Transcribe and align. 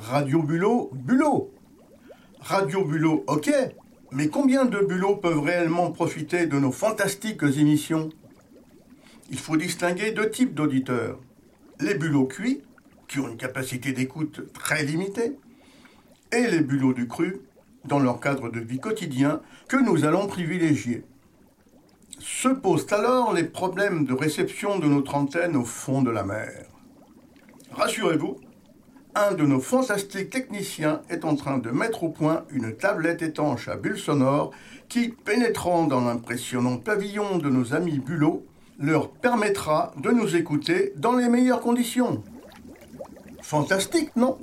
Radio 0.00 0.42
Bulot, 0.42 0.90
Bulot. 0.92 1.50
Radio 2.40 2.84
Bulot, 2.84 3.24
ok, 3.28 3.50
mais 4.12 4.28
combien 4.28 4.66
de 4.66 4.78
bulots 4.78 5.16
peuvent 5.16 5.40
réellement 5.40 5.90
profiter 5.90 6.46
de 6.46 6.58
nos 6.58 6.70
fantastiques 6.70 7.42
émissions? 7.42 8.10
Il 9.30 9.38
faut 9.38 9.56
distinguer 9.56 10.12
deux 10.12 10.30
types 10.30 10.54
d'auditeurs. 10.54 11.18
Les 11.80 11.94
bulots 11.94 12.26
cuits, 12.26 12.62
qui 13.08 13.20
ont 13.20 13.28
une 13.28 13.38
capacité 13.38 13.92
d'écoute 13.92 14.52
très 14.52 14.84
limitée, 14.84 15.38
et 16.30 16.46
les 16.46 16.60
bulots 16.60 16.92
du 16.92 17.08
cru, 17.08 17.40
dans 17.86 17.98
leur 17.98 18.20
cadre 18.20 18.50
de 18.50 18.60
vie 18.60 18.80
quotidien, 18.80 19.40
que 19.66 19.78
nous 19.78 20.04
allons 20.04 20.26
privilégier. 20.26 21.04
Se 22.18 22.48
posent 22.48 22.92
alors 22.92 23.32
les 23.32 23.44
problèmes 23.44 24.04
de 24.04 24.12
réception 24.12 24.78
de 24.78 24.88
notre 24.88 25.14
antenne 25.14 25.56
au 25.56 25.64
fond 25.64 26.02
de 26.02 26.10
la 26.10 26.22
mer. 26.22 26.66
Rassurez-vous, 27.72 28.36
un 29.16 29.32
de 29.32 29.46
nos 29.46 29.60
fantastiques 29.60 30.28
techniciens 30.28 31.00
est 31.08 31.24
en 31.24 31.36
train 31.36 31.56
de 31.56 31.70
mettre 31.70 32.04
au 32.04 32.10
point 32.10 32.44
une 32.50 32.76
tablette 32.76 33.22
étanche 33.22 33.66
à 33.66 33.76
bulles 33.76 33.98
sonores 33.98 34.50
qui, 34.90 35.08
pénétrant 35.08 35.84
dans 35.84 36.02
l'impressionnant 36.02 36.76
pavillon 36.76 37.38
de 37.38 37.48
nos 37.48 37.72
amis 37.72 37.98
bulots, 37.98 38.44
leur 38.78 39.08
permettra 39.08 39.94
de 39.96 40.10
nous 40.10 40.36
écouter 40.36 40.92
dans 40.96 41.16
les 41.16 41.30
meilleures 41.30 41.62
conditions. 41.62 42.22
Fantastique, 43.40 44.14
non? 44.16 44.36